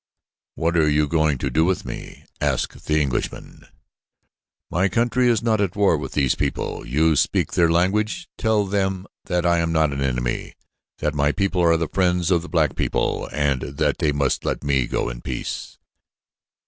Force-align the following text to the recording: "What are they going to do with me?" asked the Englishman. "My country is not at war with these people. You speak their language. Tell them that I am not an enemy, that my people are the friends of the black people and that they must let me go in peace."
"What 0.55 0.75
are 0.77 0.85
they 0.91 1.05
going 1.05 1.37
to 1.37 1.51
do 1.51 1.63
with 1.63 1.85
me?" 1.85 2.23
asked 2.41 2.85
the 2.87 2.99
Englishman. 2.99 3.67
"My 4.71 4.89
country 4.89 5.27
is 5.27 5.43
not 5.43 5.61
at 5.61 5.75
war 5.75 5.95
with 5.95 6.13
these 6.13 6.33
people. 6.33 6.87
You 6.87 7.15
speak 7.15 7.51
their 7.51 7.69
language. 7.69 8.27
Tell 8.35 8.65
them 8.65 9.05
that 9.25 9.45
I 9.45 9.59
am 9.59 9.71
not 9.71 9.93
an 9.93 10.01
enemy, 10.01 10.55
that 10.97 11.13
my 11.13 11.31
people 11.31 11.61
are 11.61 11.77
the 11.77 11.87
friends 11.87 12.31
of 12.31 12.41
the 12.41 12.49
black 12.49 12.75
people 12.75 13.29
and 13.31 13.61
that 13.61 13.99
they 13.99 14.11
must 14.11 14.43
let 14.43 14.63
me 14.63 14.87
go 14.87 15.07
in 15.07 15.21
peace." 15.21 15.77